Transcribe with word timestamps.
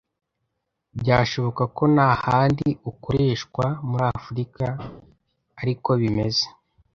byashoboka 0.99 1.63
ko 1.75 1.83
n'ahandi 1.95 2.67
ukoreshwa 2.91 3.65
muri 3.89 4.05
Africa 4.19 4.65
ari 5.61 5.73
ko 5.83 5.91
bimeze. 6.01 6.45